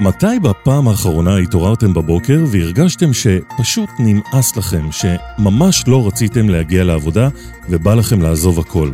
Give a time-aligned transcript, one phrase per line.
[0.00, 7.28] מתי בפעם האחרונה התעוררתם בבוקר והרגשתם שפשוט נמאס לכם, שממש לא רציתם להגיע לעבודה
[7.68, 8.90] ובא לכם לעזוב הכל?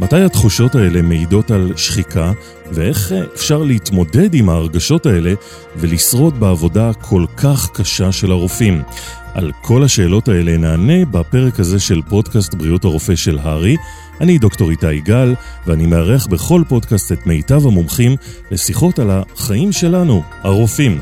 [0.00, 2.32] מתי התחושות האלה מעידות על שחיקה,
[2.72, 5.34] ואיך אפשר להתמודד עם ההרגשות האלה
[5.76, 8.82] ולשרוד בעבודה כל כך קשה של הרופאים?
[9.34, 13.76] על כל השאלות האלה נענה בפרק הזה של פודקאסט בריאות הרופא של הארי.
[14.20, 15.34] אני דוקטור איתי גל,
[15.66, 18.16] ואני מארח בכל פודקאסט את מיטב המומחים
[18.50, 20.98] לשיחות על החיים שלנו, הרופאים.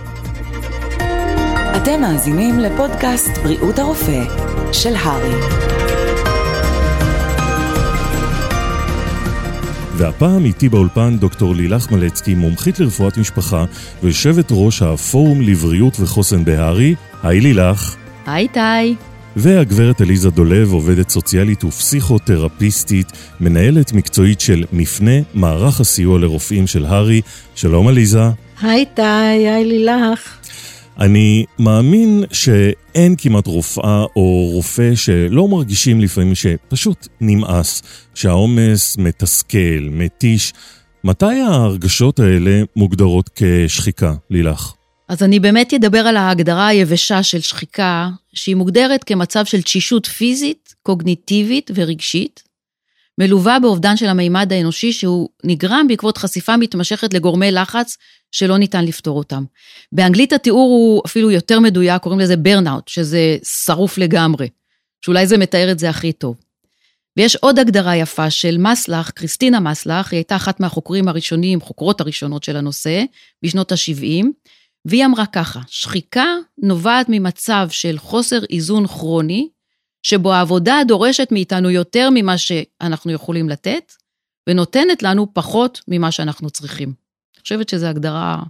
[1.77, 4.25] אתם מאזינים לפודקאסט בריאות הרופא
[4.73, 5.35] של הארי.
[9.97, 13.65] והפעם איתי באולפן דוקטור לילך מלצקי, מומחית לרפואת משפחה
[14.03, 16.95] ויושבת ראש הפורום לבריאות וחוסן בהארי.
[17.23, 17.97] היי לילך.
[18.29, 18.95] היי איתי.
[19.37, 27.21] והגברת עליזה דולב, עובדת סוציאלית ופסיכותרפיסטית, מנהלת מקצועית של מפנה, מערך הסיוע לרופאים של הארי.
[27.55, 28.23] שלום עליזה.
[28.63, 30.39] היי איתי, היי לילך.
[30.99, 37.83] אני מאמין שאין כמעט רופאה או רופא שלא מרגישים לפעמים שפשוט נמאס,
[38.15, 40.53] שהעומס מתסכל, מתיש.
[41.05, 44.78] מתי ההרגשות האלה מוגדרות כשחיקה, לילך?
[45.09, 50.75] אז אני באמת אדבר על ההגדרה היבשה של שחיקה, שהיא מוגדרת כמצב של תשישות פיזית,
[50.83, 52.43] קוגניטיבית ורגשית,
[53.19, 57.97] מלווה באובדן של המימד האנושי שהוא נגרם בעקבות חשיפה מתמשכת לגורמי לחץ
[58.33, 59.45] שלא ניתן לפתור אותם.
[59.93, 64.49] באנגלית התיאור הוא אפילו יותר מדויק, קוראים לזה ברנאוט, שזה שרוף לגמרי,
[65.01, 66.37] שאולי זה מתאר את זה הכי טוב.
[67.17, 72.45] ויש עוד הגדרה יפה של מסלח, קריסטינה מסלח, היא הייתה אחת מהחוקרים הראשונים, חוקרות הראשונות
[72.45, 73.05] של הנושא,
[73.43, 74.25] בשנות ה-70,
[74.85, 76.27] והיא אמרה ככה, שחיקה
[76.59, 79.49] נובעת ממצב של חוסר איזון כרוני,
[80.03, 83.93] שבו העבודה דורשת מאיתנו יותר ממה שאנחנו יכולים לתת,
[84.49, 86.89] ונותנת לנו פחות ממה שאנחנו צריכים.
[86.89, 88.43] אני חושבת שזו הגדרה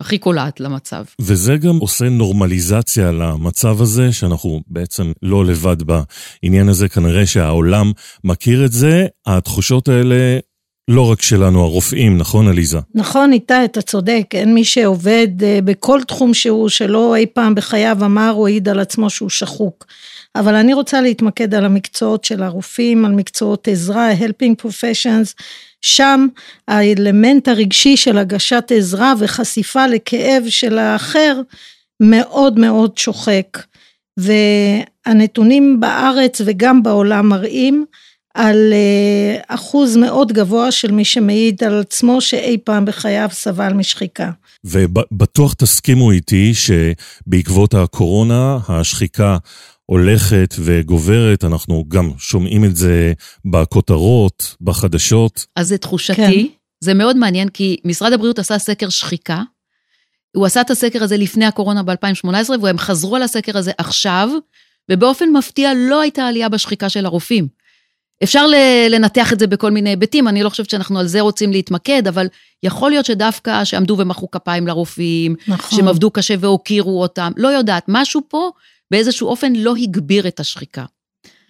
[0.00, 1.04] הכי קולעת למצב.
[1.20, 7.92] וזה גם עושה נורמליזציה למצב הזה, שאנחנו בעצם לא לבד בעניין הזה, כנראה שהעולם
[8.24, 10.38] מכיר את זה, התחושות האלה
[10.88, 12.78] לא רק שלנו, הרופאים, נכון עליזה?
[12.94, 17.98] נכון, איתי, אתה צודק, אין מי שעובד אה, בכל תחום שהוא, שלא אי פעם בחייו
[18.04, 19.86] אמר או העיד על עצמו שהוא שחוק.
[20.36, 25.42] אבל אני רוצה להתמקד על המקצועות של הרופאים, על מקצועות עזרה, helping professions,
[25.82, 26.26] שם
[26.68, 31.40] האלמנט הרגשי של הגשת עזרה וחשיפה לכאב של האחר
[32.00, 33.58] מאוד מאוד שוחק.
[34.16, 37.84] והנתונים בארץ וגם בעולם מראים
[38.34, 44.30] על אה, אחוז מאוד גבוה של מי שמעיד על עצמו שאי פעם בחייו סבל משחיקה.
[44.64, 49.36] ובטוח תסכימו איתי שבעקבות הקורונה השחיקה
[49.86, 53.12] הולכת וגוברת, אנחנו גם שומעים את זה
[53.44, 55.46] בכותרות, בחדשות.
[55.56, 56.54] אז זה תחושתי, כן.
[56.80, 59.42] זה מאוד מעניין, כי משרד הבריאות עשה סקר שחיקה.
[60.36, 64.28] הוא עשה את הסקר הזה לפני הקורונה ב-2018, והם חזרו על הסקר הזה עכשיו,
[64.90, 67.48] ובאופן מפתיע לא הייתה עלייה בשחיקה של הרופאים.
[68.22, 68.46] אפשר
[68.90, 72.26] לנתח את זה בכל מיני היבטים, אני לא חושבת שאנחנו על זה רוצים להתמקד, אבל
[72.62, 75.78] יכול להיות שדווקא שעמדו ומחאו כפיים לרופאים, נכון.
[75.78, 78.50] שהם עבדו קשה והוקירו אותם, לא יודעת, משהו פה
[78.90, 80.84] באיזשהו אופן לא הגביר את השחיקה.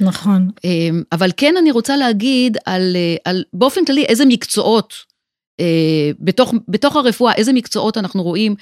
[0.00, 0.50] נכון.
[0.64, 4.94] אמ, אבל כן אני רוצה להגיד על, על באופן כללי איזה מקצועות,
[5.60, 8.54] אה, בתוך, בתוך הרפואה, איזה מקצועות אנחנו רואים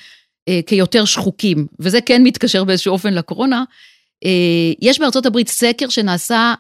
[0.49, 3.65] אה, כיותר שחוקים, וזה כן מתקשר באיזשהו אופן לקורונה.
[4.25, 6.55] אה, יש בארצות הברית סקר שנעשה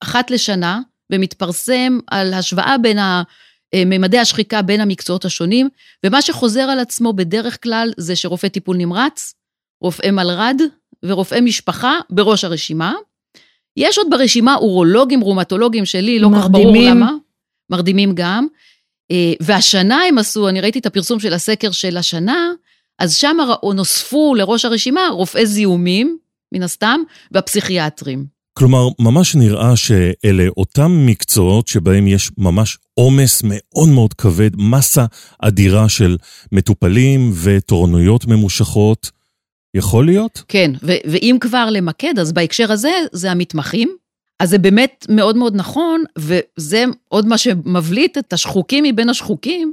[0.00, 0.80] אחת לשנה
[1.12, 2.98] ומתפרסם על השוואה בין
[3.76, 5.68] ממדי השחיקה בין המקצועות השונים,
[6.06, 9.34] ומה שחוזר על עצמו בדרך כלל זה שרופא טיפול נמרץ,
[9.82, 10.60] רופאי מלר"ד
[11.04, 12.94] ורופאי משפחה בראש הרשימה.
[13.76, 17.12] יש עוד ברשימה אורולוגים, רומטולוגים שלי, לא כך ברור למה.
[17.70, 18.46] מרדימים גם.
[19.10, 22.52] אה, והשנה הם עשו, אני ראיתי את הפרסום של הסקר של השנה,
[22.98, 23.36] אז שם
[23.74, 26.18] נוספו לראש הרשימה רופאי זיהומים,
[26.52, 27.00] מן הסתם,
[27.32, 28.39] והפסיכיאטרים.
[28.60, 35.04] כלומר, ממש נראה שאלה אותם מקצועות שבהם יש ממש עומס מאוד מאוד כבד, מסה
[35.38, 36.16] אדירה של
[36.52, 39.10] מטופלים ותורנויות ממושכות.
[39.74, 40.42] יכול להיות?
[40.48, 43.96] כן, ו- ואם כבר למקד, אז בהקשר הזה, זה המתמחים.
[44.40, 49.72] אז זה באמת מאוד מאוד נכון, וזה עוד מה שמבליט את השחוקים מבין השחוקים,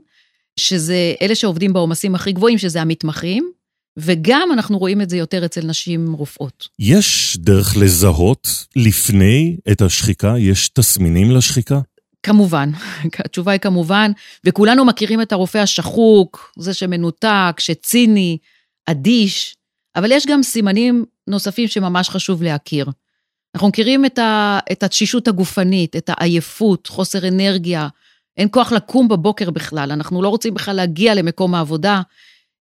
[0.59, 3.51] שזה אלה שעובדים בעומסים הכי גבוהים, שזה המתמחים.
[3.97, 6.67] וגם אנחנו רואים את זה יותר אצל נשים רופאות.
[6.79, 10.33] יש דרך לזהות לפני את השחיקה?
[10.37, 11.79] יש תסמינים לשחיקה?
[12.23, 12.69] כמובן,
[13.25, 14.11] התשובה היא כמובן,
[14.45, 18.37] וכולנו מכירים את הרופא השחוק, זה שמנותק, שציני,
[18.85, 19.55] אדיש,
[19.95, 22.85] אבל יש גם סימנים נוספים שממש חשוב להכיר.
[23.55, 27.87] אנחנו מכירים את, ה, את התשישות הגופנית, את העייפות, חוסר אנרגיה,
[28.37, 32.01] אין כוח לקום בבוקר בכלל, אנחנו לא רוצים בכלל להגיע למקום העבודה,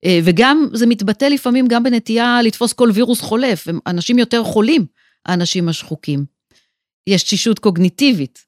[0.05, 4.87] וגם זה מתבטא לפעמים גם בנטייה לתפוס כל וירוס חולף, אנשים יותר חולים,
[5.27, 6.25] האנשים השחוקים.
[7.07, 8.45] יש תשישות קוגניטיבית,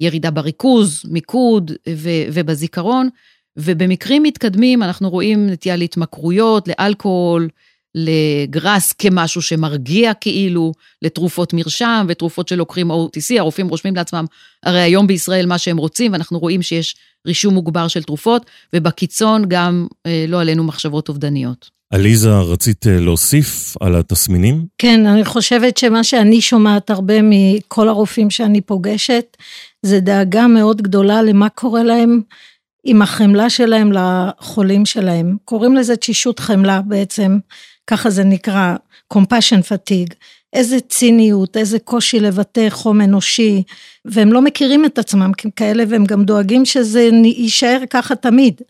[0.00, 3.08] ירידה בריכוז, מיקוד ו- ובזיכרון,
[3.56, 7.48] ובמקרים מתקדמים אנחנו רואים נטייה להתמכרויות, לאלכוהול,
[7.94, 14.24] לגראס כמשהו שמרגיע כאילו, לתרופות מרשם ותרופות שלוקחים OTC, הרופאים רושמים לעצמם,
[14.62, 16.96] הרי היום בישראל מה שהם רוצים, ואנחנו רואים שיש
[17.26, 21.78] רישום מוגבר של תרופות, ובקיצון גם, אה, לא עלינו, מחשבות אובדניות.
[21.92, 24.66] עליזה, רצית אה, להוסיף על התסמינים?
[24.78, 29.36] כן, אני חושבת שמה שאני שומעת הרבה מכל הרופאים שאני פוגשת,
[29.82, 32.20] זה דאגה מאוד גדולה למה קורה להם
[32.84, 35.36] עם החמלה שלהם לחולים שלהם.
[35.44, 37.38] קוראים לזה תשישות חמלה בעצם,
[37.90, 38.74] ככה זה נקרא,
[39.14, 40.14] compassion fatigue.
[40.52, 43.62] איזה ציניות, איזה קושי לבטא חום אנושי,
[44.04, 48.60] והם לא מכירים את עצמם ככאלה, והם גם דואגים שזה יישאר ככה תמיד.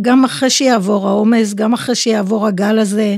[0.00, 3.16] גם אחרי שיעבור העומס, גם אחרי שיעבור הגל הזה,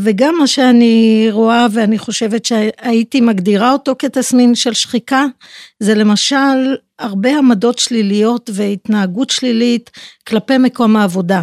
[0.00, 5.24] וגם מה שאני רואה ואני חושבת שהייתי מגדירה אותו כתסמין של שחיקה,
[5.80, 9.90] זה למשל הרבה עמדות שליליות והתנהגות שלילית
[10.28, 11.42] כלפי מקום העבודה.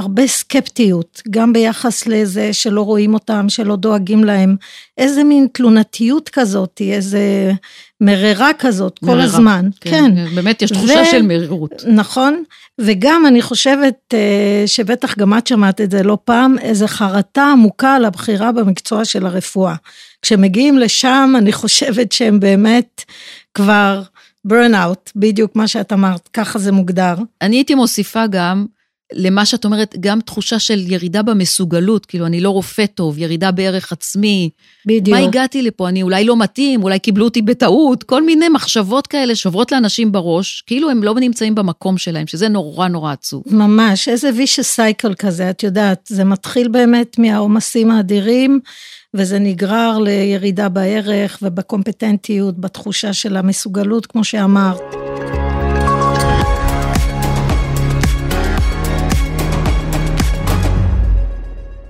[0.00, 4.56] הרבה סקפטיות, גם ביחס לזה שלא רואים אותם, שלא דואגים להם,
[4.98, 7.52] איזה מין תלונתיות כזאת, איזה
[8.00, 9.68] מררה כזאת מררה, כל הזמן.
[9.80, 10.34] כן, כן.
[10.34, 11.10] באמת יש תחושה ו...
[11.10, 11.84] של מרירות.
[11.86, 12.42] נכון,
[12.78, 17.94] וגם אני חושבת אה, שבטח גם את שמעת את זה לא פעם, איזה חרטה עמוקה
[17.94, 19.74] על הבחירה במקצוע של הרפואה.
[20.22, 23.04] כשמגיעים לשם, אני חושבת שהם באמת
[23.54, 24.02] כבר
[24.74, 27.14] out, בדיוק מה שאת אמרת, ככה זה מוגדר.
[27.42, 28.66] אני הייתי מוסיפה גם,
[29.12, 33.92] למה שאת אומרת, גם תחושה של ירידה במסוגלות, כאילו, אני לא רופא טוב, ירידה בערך
[33.92, 34.50] עצמי.
[34.86, 35.18] בדיוק.
[35.18, 35.88] מה הגעתי לפה?
[35.88, 40.62] אני אולי לא מתאים, אולי קיבלו אותי בטעות, כל מיני מחשבות כאלה שוברות לאנשים בראש,
[40.66, 43.42] כאילו הם לא נמצאים במקום שלהם, שזה נורא נורא עצוב.
[43.46, 48.60] ממש, איזה vicious cycle כזה, את יודעת, זה מתחיל באמת מהעומסים האדירים,
[49.14, 55.09] וזה נגרר לירידה בערך ובקומפטנטיות, בתחושה של המסוגלות, כמו שאמרת.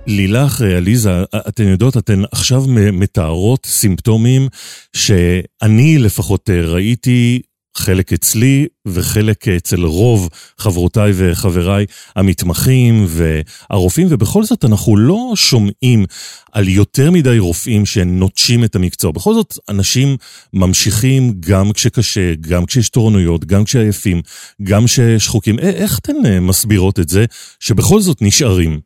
[0.07, 2.63] לילך, עליזה, אתן יודעות, אתן עכשיו
[2.93, 4.47] מתארות סימפטומים
[4.95, 7.41] שאני לפחות ראיתי
[7.77, 16.05] חלק אצלי וחלק אצל רוב חברותיי וחבריי המתמחים והרופאים, ובכל זאת אנחנו לא שומעים
[16.51, 19.11] על יותר מדי רופאים שנוטשים את המקצוע.
[19.11, 20.17] בכל זאת, אנשים
[20.53, 24.21] ממשיכים גם כשקשה, גם כשיש תורנויות, גם כשעייפים,
[24.63, 25.59] גם כששחוקים.
[25.59, 27.25] איך אתן מסבירות את זה
[27.59, 28.79] שבכל זאת נשארים?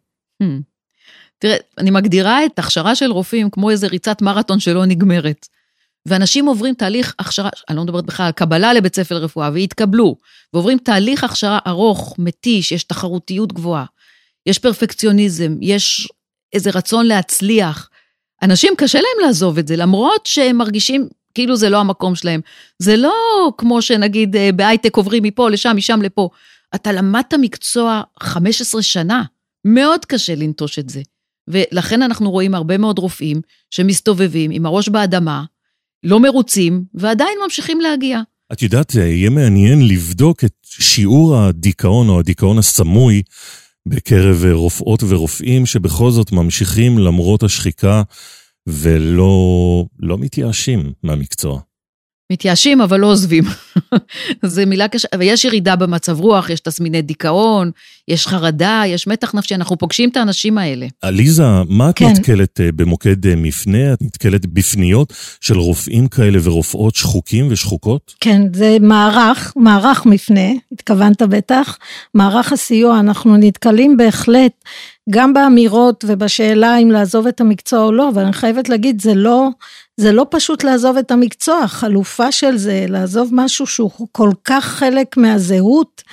[0.44, 0.75] Hmm.
[1.40, 5.48] תראה, אני מגדירה את הכשרה של רופאים כמו איזה ריצת מרתון שלא נגמרת.
[6.06, 10.16] ואנשים עוברים תהליך הכשרה, אני לא מדברת בכלל על קבלה לבית ספר לרפואה, והתקבלו,
[10.54, 13.86] ועוברים תהליך הכשרה ארוך, מתיש, יש תחרותיות גבוהה,
[14.46, 16.08] יש פרפקציוניזם, יש
[16.54, 17.90] איזה רצון להצליח.
[18.42, 22.42] אנשים קשה להם לעזוב את זה, למרות שהם מרגישים כאילו זה לא המקום שלהם.
[22.80, 23.14] זה לא
[23.58, 26.30] כמו שנגיד אה, בהייטק עוברים מפה לשם, משם לפה.
[26.76, 29.24] אתה למדת מקצוע 15 שנה,
[29.66, 31.02] מאוד קשה לנטוש את זה.
[31.48, 35.44] ולכן אנחנו רואים הרבה מאוד רופאים שמסתובבים עם הראש באדמה,
[36.04, 38.22] לא מרוצים, ועדיין ממשיכים להגיע.
[38.54, 43.22] את יודעת, יהיה מעניין לבדוק את שיעור הדיכאון או הדיכאון הסמוי
[43.86, 48.02] בקרב רופאות ורופאים שבכל זאת ממשיכים למרות השחיקה
[48.68, 51.62] ולא לא מתייאשים מהמקצוע.
[52.32, 53.44] מתייאשים, אבל לא עוזבים.
[54.46, 57.72] זו מילה קשה, ויש ירידה במצב רוח, יש תסמיני דיכאון,
[58.08, 60.88] יש חרדה, יש מתח נפשי, אנחנו פוגשים את האנשים האלה.
[61.02, 62.06] עליזה, מה את כן.
[62.06, 63.94] נתקלת אה, במוקד אה, מפנה?
[63.94, 68.14] את נתקלת בפניות של רופאים כאלה ורופאות שחוקים ושחוקות?
[68.20, 71.78] כן, זה מערך, מערך מפנה, התכוונת בטח.
[72.14, 74.52] מערך הסיוע, אנחנו נתקלים בהחלט
[75.10, 79.50] גם באמירות ובשאלה אם לעזוב את המקצוע או לא, אבל אני חייבת להגיד, זה לא,
[79.98, 85.18] זה לא פשוט לעזוב את המקצוע, חלופה של זה, לעזוב משהו שהוא כל כך חלק
[85.18, 86.04] מהזהות,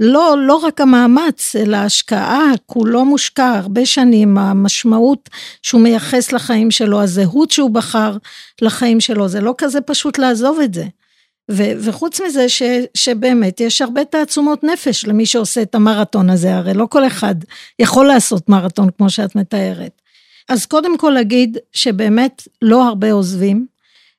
[0.00, 5.28] לא, לא רק המאמץ, אלא ההשקעה, כולו מושקע הרבה שנים, המשמעות
[5.62, 8.16] שהוא מייחס לחיים שלו, הזהות שהוא בחר
[8.62, 10.84] לחיים שלו, זה לא כזה פשוט לעזוב את זה.
[11.50, 12.62] ו- וחוץ מזה ש-
[12.94, 17.34] שבאמת יש הרבה תעצומות נפש למי שעושה את המרתון הזה, הרי לא כל אחד
[17.78, 20.02] יכול לעשות מרתון כמו שאת מתארת.
[20.48, 23.66] אז קודם כל להגיד שבאמת לא הרבה עוזבים,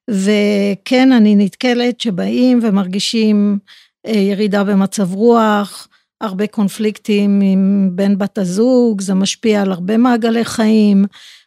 [0.10, 3.60] וכן אני נתקלת שבאים ומרגישים
[4.06, 5.88] אה, ירידה במצב רוח,
[6.22, 11.06] הרבה קונפליקטים עם בן בת הזוג, זה משפיע על הרבה מעגלי חיים,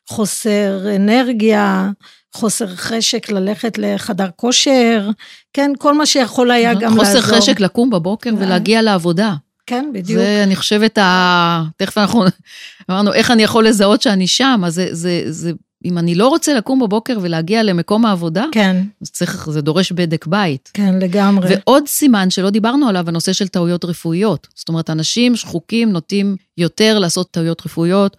[0.08, 1.90] חוסר אנרגיה,
[2.34, 5.10] חוסר חשק ללכת לחדר כושר,
[5.52, 7.22] כן, כל מה שיכול היה גם חוסר לעזור.
[7.22, 9.34] חוסר חשק לקום בבוקר ולהגיע לעבודה.
[9.66, 10.18] כן, בדיוק.
[10.18, 11.62] זה, אני חושבת, ה...
[11.76, 12.24] תכף אנחנו
[12.90, 14.62] אמרנו, איך אני יכול לזהות שאני שם?
[14.66, 15.52] אז זה, זה, זה,
[15.84, 20.26] אם אני לא רוצה לקום בבוקר ולהגיע למקום העבודה, כן, אז צריך, זה דורש בדק
[20.26, 20.70] בית.
[20.74, 21.48] כן, לגמרי.
[21.50, 24.48] ועוד סימן שלא דיברנו עליו, הנושא של טעויות רפואיות.
[24.54, 28.16] זאת אומרת, אנשים שחוקים נוטים יותר לעשות טעויות רפואיות,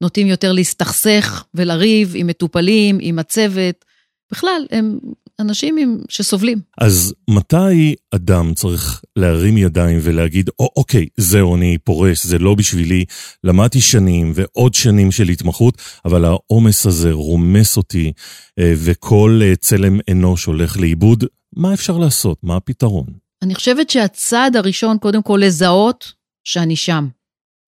[0.00, 3.84] נוטים יותר להסתכסך ולריב עם מטופלים, עם הצוות.
[4.32, 4.98] בכלל, הם
[5.40, 6.60] אנשים עם, שסובלים.
[6.78, 13.04] אז מתי אדם צריך להרים ידיים ולהגיד, או, אוקיי, זהו, אני פורש, זה לא בשבילי,
[13.44, 18.12] למדתי שנים ועוד שנים של התמחות, אבל העומס הזה רומס אותי,
[18.58, 21.24] אה, וכל אה, צלם אנוש הולך לאיבוד,
[21.56, 22.38] מה אפשר לעשות?
[22.42, 23.06] מה הפתרון?
[23.42, 26.12] אני חושבת שהצעד הראשון, קודם כל, לזהות
[26.44, 27.08] שאני שם.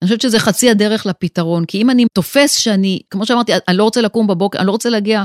[0.03, 3.83] אני חושבת שזה חצי הדרך לפתרון, כי אם אני תופס שאני, כמו שאמרתי, אני לא
[3.83, 5.23] רוצה לקום בבוקר, אני לא רוצה להגיע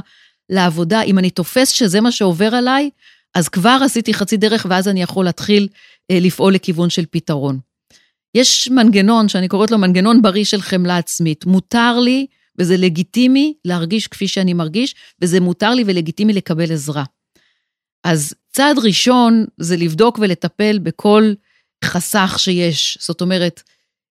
[0.50, 2.90] לעבודה, אם אני תופס שזה מה שעובר עליי,
[3.35, 5.68] אז כבר עשיתי חצי דרך, ואז אני יכול להתחיל
[6.11, 7.58] אה, לפעול לכיוון של פתרון.
[8.35, 11.47] יש מנגנון שאני קוראת לו מנגנון בריא של חמלה עצמית.
[11.47, 12.26] מותר לי,
[12.58, 17.04] וזה לגיטימי, להרגיש כפי שאני מרגיש, וזה מותר לי ולגיטימי לקבל עזרה.
[18.04, 21.32] אז צעד ראשון זה לבדוק ולטפל בכל
[21.85, 22.99] חסך שיש.
[23.00, 23.62] זאת אומרת,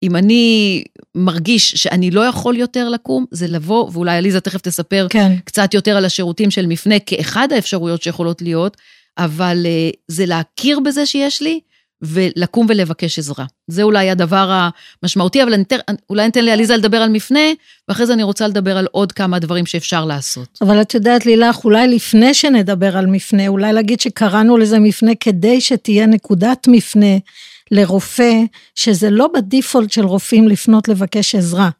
[0.03, 5.33] אם אני מרגיש שאני לא יכול יותר לקום, זה לבוא, ואולי עליזה תכף תספר כן.
[5.45, 8.77] קצת יותר על השירותים של מפנה כאחד האפשרויות שיכולות להיות,
[9.19, 11.61] אבל uh, זה להכיר בזה שיש לי,
[12.03, 13.45] ולקום ולבקש עזרה.
[13.67, 14.69] זה אולי הדבר
[15.03, 15.79] המשמעותי, אבל אני תר,
[16.11, 17.41] אולי ניתן לעליזה לדבר על מפנה,
[17.89, 20.59] ואחרי זה אני רוצה לדבר על עוד כמה דברים שאפשר לעשות.
[20.61, 25.61] אבל את יודעת, לילך, אולי לפני שנדבר על מפנה, אולי להגיד שקראנו לזה מפנה כדי
[25.61, 27.17] שתהיה נקודת מפנה
[27.71, 28.33] לרופא,
[28.75, 31.71] שזה לא בדיפולט של רופאים לפנות לבקש עזרה.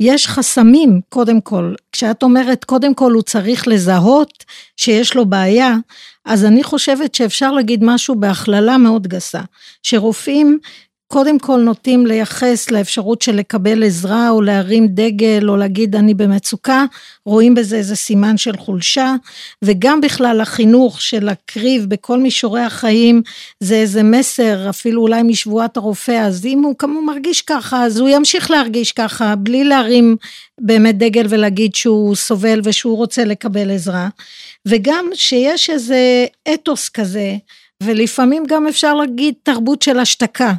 [0.00, 1.74] יש חסמים, קודם כל.
[1.92, 4.44] כשאת אומרת, קודם כל הוא צריך לזהות
[4.76, 5.76] שיש לו בעיה,
[6.24, 9.40] אז אני חושבת שאפשר להגיד משהו בהכללה מאוד גסה.
[9.82, 10.58] שרופאים
[11.12, 16.84] קודם כל נוטים לייחס לאפשרות של לקבל עזרה או להרים דגל או להגיד אני במצוקה,
[17.26, 19.14] רואים בזה איזה סימן של חולשה.
[19.62, 23.22] וגם בכלל החינוך של להקריב בכל מישורי החיים
[23.60, 28.08] זה איזה מסר אפילו אולי משבועת הרופא אז אם הוא כמו מרגיש ככה אז הוא
[28.08, 30.16] ימשיך להרגיש ככה בלי להרים
[30.60, 34.08] באמת דגל ולהגיד שהוא סובל ושהוא רוצה לקבל עזרה.
[34.66, 37.36] וגם שיש איזה אתוס כזה
[37.82, 40.52] ולפעמים גם אפשר להגיד תרבות של השתקה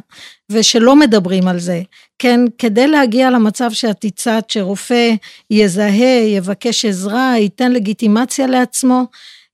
[0.50, 1.82] ושלא מדברים על זה.
[2.18, 5.14] כן, כדי להגיע למצב שאת הצעת שרופא
[5.50, 9.04] יזהה, יבקש עזרה, ייתן לגיטימציה לעצמו,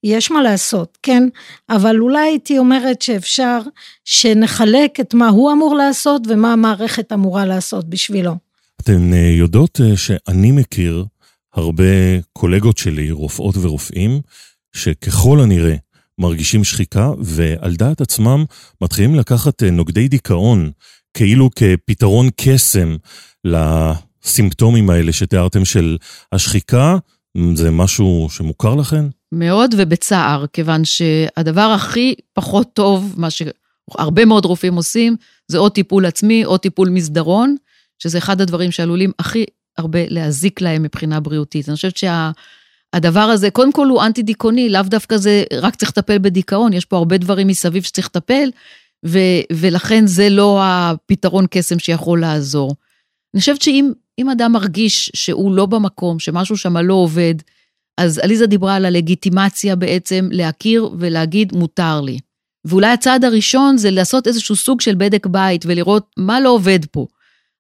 [0.05, 1.29] יש מה לעשות, כן?
[1.71, 3.61] אבל אולי הייתי אומרת שאפשר
[4.05, 8.33] שנחלק את מה הוא אמור לעשות ומה המערכת אמורה לעשות בשבילו.
[8.81, 11.05] אתן אה, יודעות אה, שאני מכיר
[11.55, 11.85] הרבה
[12.33, 14.21] קולגות שלי, רופאות ורופאים,
[14.73, 15.76] שככל הנראה
[16.18, 18.44] מרגישים שחיקה, ועל דעת עצמם
[18.80, 20.70] מתחילים לקחת אה, נוגדי דיכאון,
[21.14, 22.96] כאילו כפתרון קסם
[23.44, 25.96] לסימפטומים האלה שתיארתם של
[26.32, 26.96] השחיקה.
[27.54, 29.04] זה משהו שמוכר לכן?
[29.32, 35.16] מאוד ובצער, כיוון שהדבר הכי פחות טוב, מה שהרבה מאוד רופאים עושים,
[35.49, 37.56] זה או טיפול עצמי או טיפול מסדרון,
[37.99, 39.44] שזה אחד הדברים שעלולים הכי
[39.78, 41.68] הרבה להזיק להם מבחינה בריאותית.
[41.68, 42.30] אני חושבת שה...
[42.93, 46.85] הדבר הזה, קודם כל הוא אנטי דיכאוני, לאו דווקא זה רק צריך לטפל בדיכאון, יש
[46.85, 48.50] פה הרבה דברים מסביב שצריך לטפל,
[49.07, 49.19] ו,
[49.52, 52.75] ולכן זה לא הפתרון קסם שיכול לעזור.
[53.35, 57.35] אני חושבת שאם אדם מרגיש שהוא לא במקום, שמשהו שם לא עובד,
[57.99, 62.19] אז עליזה דיברה על הלגיטימציה בעצם להכיר ולהגיד מותר לי.
[62.64, 67.07] ואולי הצעד הראשון זה לעשות איזשהו סוג של בדק בית ולראות מה לא עובד פה.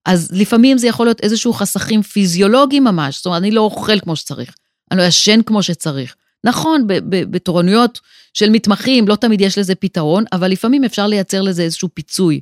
[0.06, 4.16] אז לפעמים זה יכול להיות איזשהו חסכים פיזיולוגיים ממש, זאת אומרת, אני לא אוכל כמו
[4.16, 4.54] שצריך.
[4.90, 6.16] אני לא ישן כמו שצריך.
[6.44, 8.00] נכון, בתורנויות
[8.34, 12.40] של מתמחים לא תמיד יש לזה פתרון, אבל לפעמים אפשר לייצר לזה איזשהו פיצוי.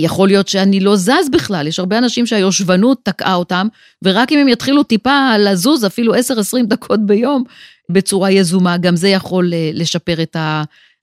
[0.00, 3.68] יכול להיות שאני לא זז בכלל, יש הרבה אנשים שהיושבנות תקעה אותם,
[4.04, 6.18] ורק אם הם יתחילו טיפה לזוז, אפילו 10-20
[6.64, 7.44] דקות ביום,
[7.90, 10.36] בצורה יזומה, גם זה יכול אה, לשפר את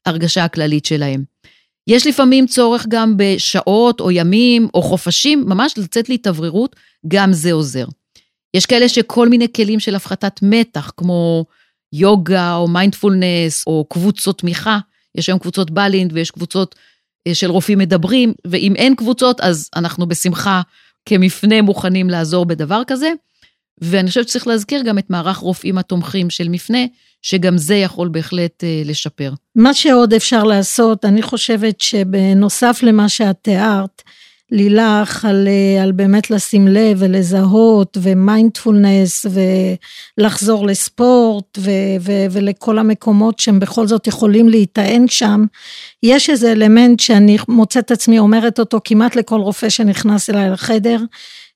[0.06, 1.24] ההרגשה הכללית שלהם.
[1.88, 6.76] יש לפעמים צורך גם בשעות או ימים או חופשים, ממש לצאת להתאווררות,
[7.08, 7.86] גם זה עוזר.
[8.54, 11.46] יש כאלה שכל מיני כלים של הפחתת מתח, כמו
[11.94, 14.80] יוגה או מיינדפולנס או קבוצות תמיכה,
[15.16, 16.76] יש היום קבוצות בלינד ויש קבוצות
[17.28, 20.62] אה, של רופאים מדברים, ואם אין קבוצות, אז אנחנו בשמחה
[21.06, 23.12] כמפנה מוכנים לעזור בדבר כזה.
[23.82, 26.86] ואני חושבת שצריך להזכיר גם את מערך רופאים התומכים של מפנה,
[27.22, 29.34] שגם זה יכול בהחלט אה, לשפר.
[29.56, 34.02] מה שעוד אפשר לעשות, אני חושבת שבנוסף למה שאת תיארת,
[34.52, 39.26] לילך על, אה, על באמת לשים לב ולזהות ומיינדפולנס
[40.18, 45.46] ולחזור לספורט ו, ו, ולכל המקומות שהם בכל זאת יכולים להיטען שם,
[46.04, 51.00] יש איזה אלמנט שאני מוצאת עצמי אומרת אותו כמעט לכל רופא שנכנס אליי לחדר,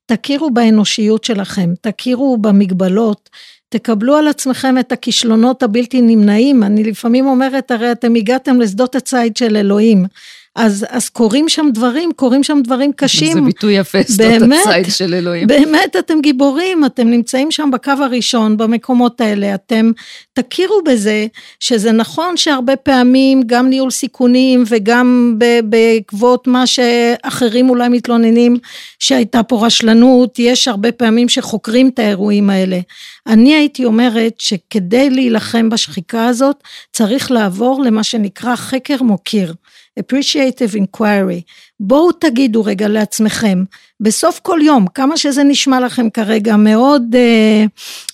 [0.05, 3.29] תכירו באנושיות שלכם, תכירו במגבלות,
[3.69, 9.37] תקבלו על עצמכם את הכישלונות הבלתי נמנעים, אני לפעמים אומרת, הרי אתם הגעתם לשדות הציד
[9.37, 10.05] של אלוהים.
[10.55, 13.33] אז, אז קורים שם דברים, קורים שם דברים קשים.
[13.33, 15.47] זה ביטוי יפה, שדות הציד של אלוהים.
[15.47, 19.91] באמת, אתם גיבורים, אתם נמצאים שם בקו הראשון, במקומות האלה, אתם
[20.33, 21.27] תכירו בזה,
[21.59, 28.57] שזה נכון שהרבה פעמים גם ניהול סיכונים וגם בעקבות מה שאחרים אולי מתלוננים,
[28.99, 32.79] שהייתה פה רשלנות, יש הרבה פעמים שחוקרים את האירועים האלה.
[33.27, 36.55] אני הייתי אומרת שכדי להילחם בשחיקה הזאת,
[36.93, 39.53] צריך לעבור למה שנקרא חקר מוקיר.
[39.99, 41.41] Appreciative inquiry.
[41.79, 43.63] בואו תגידו רגע לעצמכם,
[43.99, 47.65] בסוף כל יום, כמה שזה נשמע לכם כרגע, מאוד, אה,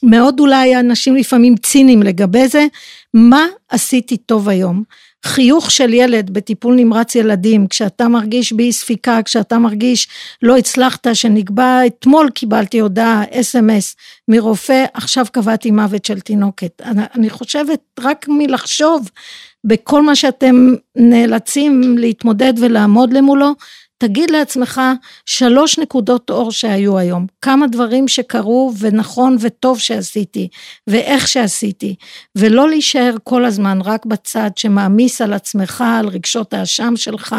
[0.04, 2.66] מאוד אולי אנשים לפעמים ציניים לגבי זה,
[3.14, 4.84] מה עשיתי טוב היום?
[5.26, 10.08] חיוך של ילד בטיפול נמרץ ילדים, כשאתה מרגיש באי ספיקה, כשאתה מרגיש
[10.42, 13.96] לא הצלחת, שנקבע, אתמול קיבלתי הודעה, אס.אם.אס
[14.28, 16.82] מרופא, עכשיו קבעתי מוות של תינוקת.
[16.86, 19.10] אני, אני חושבת רק מלחשוב
[19.64, 23.54] בכל מה שאתם נאלצים להתמודד ולעמוד למולו,
[23.98, 24.82] תגיד לעצמך
[25.26, 30.48] שלוש נקודות אור שהיו היום, כמה דברים שקרו ונכון וטוב שעשיתי,
[30.88, 31.96] ואיך שעשיתי,
[32.36, 37.36] ולא להישאר כל הזמן רק בצד שמעמיס על עצמך, על רגשות האשם שלך,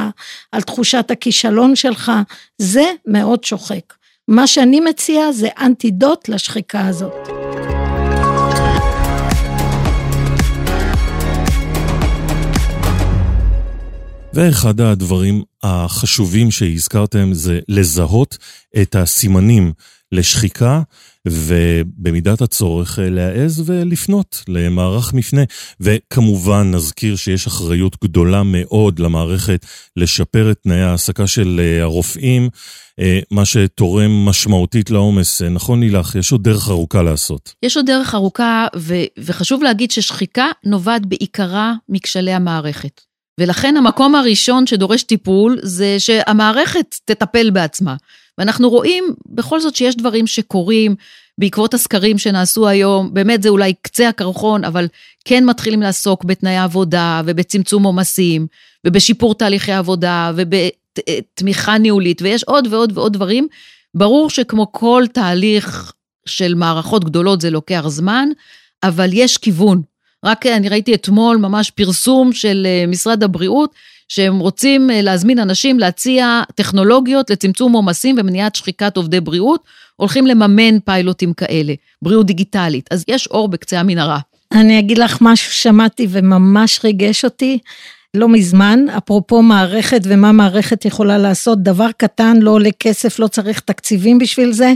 [0.52, 2.12] על תחושת הכישלון שלך,
[2.58, 3.94] זה מאוד שוחק.
[4.28, 7.47] מה שאני מציעה זה אנטידוט לשחיקה הזאת.
[14.35, 18.38] ואחד הדברים החשובים שהזכרתם זה לזהות
[18.82, 19.73] את הסימנים
[20.12, 20.82] לשחיקה,
[21.28, 25.42] ובמידת הצורך להעז ולפנות למערך מפנה.
[25.80, 29.66] וכמובן נזכיר שיש אחריות גדולה מאוד למערכת
[29.97, 32.49] לשפר את תנאי ההעסקה של אה, הרופאים,
[33.00, 35.42] אה, מה שתורם משמעותית לעומס.
[35.42, 37.55] אה, נכון לילך, יש עוד דרך ארוכה לעשות.
[37.62, 43.08] יש עוד דרך ארוכה, ו- וחשוב להגיד ששחיקה נובעת בעיקרה מכשלי המערכת.
[43.38, 47.96] ולכן המקום הראשון שדורש טיפול זה שהמערכת תטפל בעצמה.
[48.38, 50.94] ואנחנו רואים בכל זאת שיש דברים שקורים
[51.38, 54.87] בעקבות הסקרים שנעשו היום, באמת זה אולי קצה הקרחון, אבל
[55.24, 58.46] כן מתחילים לעסוק בתנאי עבודה ובצמצום עומסים
[58.87, 63.48] ובשיפור תהליכי עבודה ובתמיכה ניהולית, ויש עוד ועוד ועוד דברים.
[63.94, 65.92] ברור שכמו כל תהליך
[66.27, 68.29] של מערכות גדולות זה לוקח זמן,
[68.83, 69.83] אבל יש כיוון.
[70.24, 73.74] רק אה, אני ראיתי אתמול ממש פרסום של אה, משרד הבריאות,
[74.09, 79.64] שהם רוצים אה, להזמין אנשים להציע טכנולוגיות לצמצום עומסים ומניעת שחיקת עובדי בריאות,
[79.96, 82.88] הולכים לממן פיילוטים כאלה, בריאות דיגיטלית.
[82.90, 84.18] אז יש אור בקצה המנהרה.
[84.52, 87.59] אני אגיד לך משהו שמעתי וממש ריגש אותי.
[88.16, 93.61] לא מזמן, אפרופו מערכת ומה מערכת יכולה לעשות, דבר קטן, לא עולה כסף, לא צריך
[93.61, 94.73] תקציבים בשביל זה.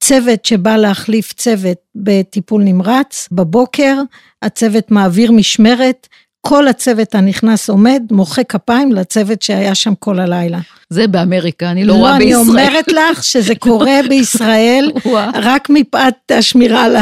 [0.00, 3.96] צוות שבא להחליף צוות בטיפול נמרץ, בבוקר,
[4.42, 6.08] הצוות מעביר משמרת,
[6.40, 10.58] כל הצוות הנכנס עומד, מוחא כפיים לצוות שהיה שם כל הלילה.
[10.90, 12.34] זה באמריקה, אני לא, לא רואה בישראל.
[12.34, 14.90] לא, אני אומרת לך שזה קורה בישראל,
[15.34, 16.96] רק מפאת השמירה על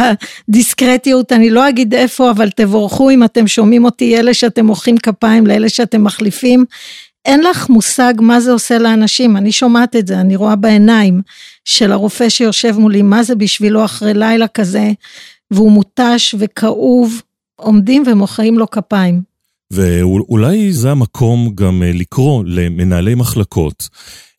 [0.48, 5.46] הדיסקרטיות, אני לא אגיד איפה, אבל תבורכו אם אתם שומעים אותי, אלה שאתם מוחאים כפיים
[5.46, 6.64] לאלה שאתם מחליפים.
[7.24, 11.20] אין לך מושג מה זה עושה לאנשים, אני שומעת את זה, אני רואה בעיניים
[11.64, 14.92] של הרופא שיושב מולי, מה זה בשבילו אחרי לילה כזה,
[15.50, 17.22] והוא מותש וכאוב,
[17.60, 19.22] עומדים ומוחאים לו כפיים.
[19.72, 23.88] ואולי זה המקום גם אה, לקרוא למנהלי מחלקות,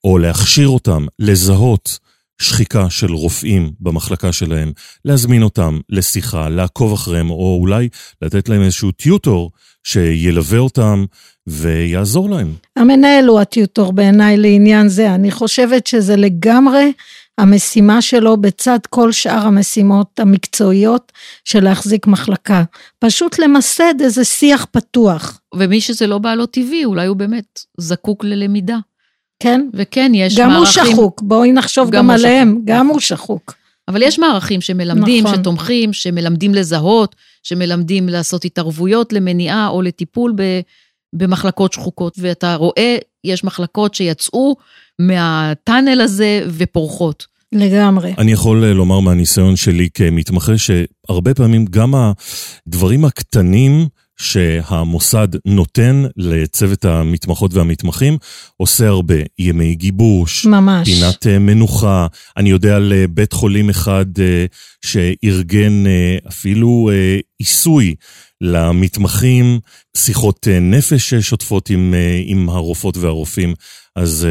[0.04, 2.00] או להכשיר אותם, לזהות
[2.42, 4.72] שחיקה של רופאים במחלקה שלהם,
[5.06, 7.90] להזמין אותם לשיחה, לעקוב אחריהם, או אולי
[8.22, 9.52] לתת להם איזשהו טיוטור
[9.84, 11.06] שילווה אותם
[11.48, 12.54] ויעזור להם.
[12.76, 16.92] המנהל הוא הטיוטור בעיניי לעניין זה, אני חושבת שזה לגמרי
[17.40, 21.12] המשימה שלו בצד כל שאר המשימות המקצועיות
[21.46, 22.64] של להחזיק מחלקה.
[23.00, 25.42] פשוט למסד איזה שיח פתוח.
[25.56, 28.78] ומי שזה לא בא לו טבעי, אולי הוא באמת זקוק ללמידה.
[29.40, 29.70] כן.
[29.74, 30.84] וכן, יש גם מערכים...
[30.84, 32.64] גם הוא שחוק, בואי נחשוב גם, גם עליהם, שחוק.
[32.66, 33.54] גם הוא שחוק.
[33.88, 35.40] אבל יש מערכים שמלמדים, נכון.
[35.40, 40.34] שתומכים, שמלמדים לזהות, שמלמדים לעשות התערבויות למניעה או לטיפול
[41.14, 42.16] במחלקות שחוקות.
[42.18, 44.56] ואתה רואה, יש מחלקות שיצאו
[45.00, 47.26] מהטאנל הזה ופורחות.
[47.52, 48.14] לגמרי.
[48.18, 53.88] אני יכול אה, לומר מהניסיון שלי כמתמחה שהרבה פעמים גם הדברים הקטנים
[54.20, 58.18] שהמוסד נותן לצוות המתמחות והמתמחים,
[58.58, 59.16] עושה הרבה.
[59.40, 60.90] ימי גיבוש, ממש.
[60.90, 62.08] פינת אה, מנוחה.
[62.38, 64.46] אני יודע על אה, בית חולים אחד אה,
[64.86, 65.84] שארגן
[66.28, 66.90] אפילו
[67.40, 67.96] עיסוי
[68.42, 69.60] למתמחים,
[69.98, 71.94] שיחות נפש שוטפות עם,
[72.26, 73.54] עם הרופאות והרופאים.
[73.96, 74.28] אז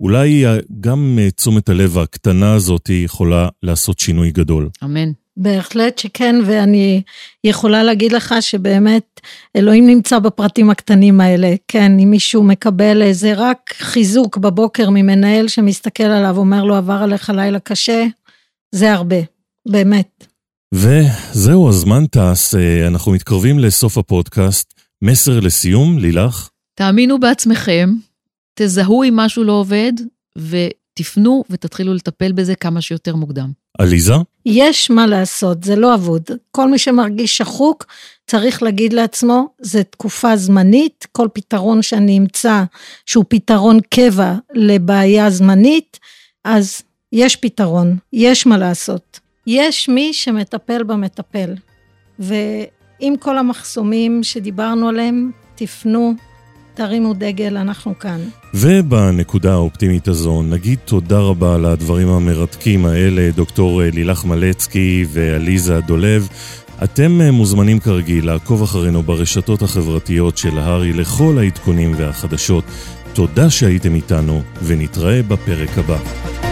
[0.00, 0.44] אולי
[0.80, 4.68] גם תשומת הלב הקטנה הזאת יכולה לעשות שינוי גדול.
[4.84, 5.12] אמן.
[5.36, 7.02] בהחלט שכן, ואני
[7.44, 9.20] יכולה להגיד לך שבאמת
[9.56, 11.54] אלוהים נמצא בפרטים הקטנים האלה.
[11.68, 17.30] כן, אם מישהו מקבל איזה רק חיזוק בבוקר ממנהל שמסתכל עליו, אומר לו עבר עליך
[17.30, 18.04] לילה קשה,
[18.74, 19.16] זה הרבה,
[19.68, 20.26] באמת.
[20.74, 24.72] וזהו, הזמן טס, אה, אנחנו מתקרבים לסוף הפודקאסט.
[25.02, 26.48] מסר לסיום, לילך?
[26.74, 27.90] תאמינו בעצמכם,
[28.54, 29.92] תזהו אם משהו לא עובד,
[30.38, 33.61] ותפנו ותתחילו לטפל בזה כמה שיותר מוקדם.
[33.78, 34.14] עליזה?
[34.46, 36.22] יש מה לעשות, זה לא אבוד.
[36.50, 37.86] כל מי שמרגיש שחוק,
[38.26, 42.62] צריך להגיד לעצמו, זה תקופה זמנית, כל פתרון שאני אמצא
[43.06, 45.98] שהוא פתרון קבע לבעיה זמנית,
[46.44, 46.82] אז
[47.12, 49.20] יש פתרון, יש מה לעשות.
[49.46, 51.54] יש מי שמטפל במטפל,
[52.18, 56.14] ועם כל המחסומים שדיברנו עליהם, תפנו
[56.74, 58.20] תרימו דגל, אנחנו כאן.
[58.54, 66.28] ובנקודה האופטימית הזו נגיד תודה רבה על הדברים המרתקים האלה, דוקטור לילך מלצקי ועליזה דולב.
[66.84, 72.64] אתם מוזמנים כרגיל לעקוב אחרינו ברשתות החברתיות של הארי לכל העדכונים והחדשות.
[73.12, 76.51] תודה שהייתם איתנו, ונתראה בפרק הבא.